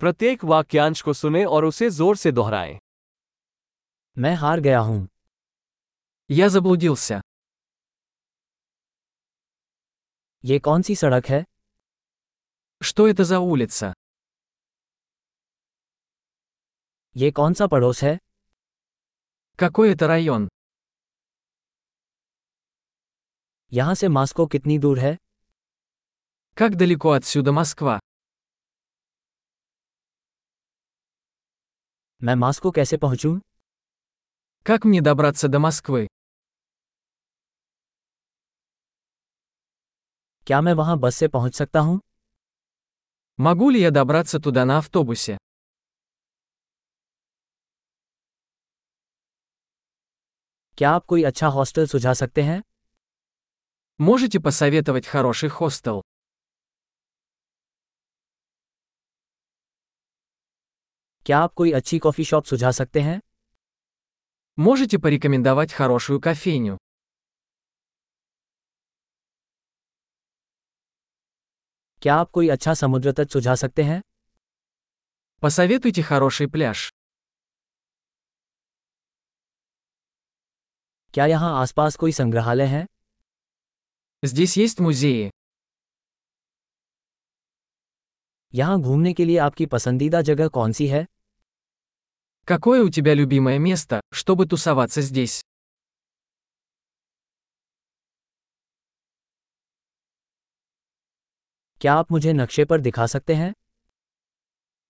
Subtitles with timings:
[0.00, 2.78] प्रत्येक वाक्यांश को सुने और उसे जोर से दोहराएं
[4.16, 5.06] मैं हार गया हूं
[6.30, 7.20] Я заблудился.
[10.44, 11.42] ये कौन सी सड़क है
[12.80, 13.92] Что это за улица?
[17.16, 18.16] ये कौन सा पड़ोस है
[19.58, 20.48] Какой это район?
[23.72, 25.16] यहाँ से मास्को कितनी दूर है
[26.56, 27.98] Как далеко отсюда Москва?
[32.23, 33.39] मैं मास्को कैसे पहुंचूं
[34.63, 36.07] Как мне добраться до Москвы?
[40.47, 41.97] क्या मैं वहां बस से पहुंच सकता हूं
[43.39, 45.37] Могу ли я добраться туда на автобусе?
[50.77, 52.61] क्या आप कोई अच्छा हॉस्टल सुझा सकते हैं
[53.99, 56.01] Можете посоветовать хороший хостел?
[61.25, 63.19] क्या आप कोई अच्छी कॉफ़ी शॉप सुझा सकते हैं
[64.57, 66.77] Можете порекомендовать хорошую кофейню?
[72.01, 74.01] क्या आप कोई अच्छा समुद्र तट सुझा सकते हैं
[75.43, 76.89] Посоветуйте хороший пляж.
[81.13, 82.85] क्या यहाँ आसपास कोई संग्रहालय है
[84.23, 85.29] Здесь есть музеи.
[88.53, 91.05] यहाँ घूमने के लिए आपकी पसंदीदा जगह कौन सी है
[92.45, 95.41] Какое у тебя любимое место, чтобы тусоваться здесь?
[101.81, 103.53] क्या आप मुझे नक्शे पर दिखा सकते हैं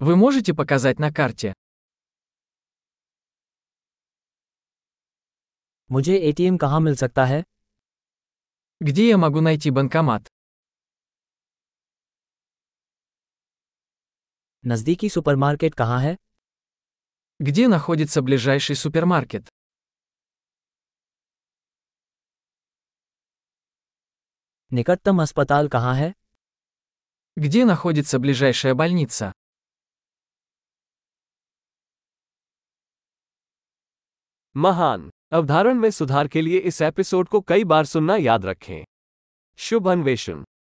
[0.00, 1.52] Вы можете показать на карте?
[5.90, 7.42] मुझे एटीएम कहाँ मिल सकता है
[8.80, 10.28] Где я могу найти банкомат?
[14.64, 16.16] नज़दीकी सुपरमार्केट कहाँ है
[17.40, 19.48] Где находится ближайший супермаркет?
[24.72, 26.12] निकटतम अस्पताल कहाँ है
[27.38, 29.32] Где находится ближайшая больница?
[34.56, 38.84] महान अवधारण में सुधार के लिए इस एपिसोड को कई बार सुनना याद रखें
[39.56, 40.44] शुभ अन्वेषण